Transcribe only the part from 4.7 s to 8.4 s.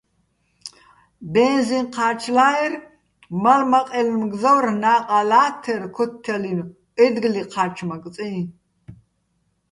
ნა́ყა ლა́თთერ ქოთთჲალინო̆ ა́ჲდგლი ჴა́ჩმაკწიჼ.